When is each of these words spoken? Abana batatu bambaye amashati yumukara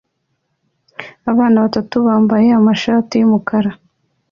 Abana 1.31 1.57
batatu 1.65 1.95
bambaye 2.07 2.47
amashati 2.59 3.13
yumukara 3.17 3.71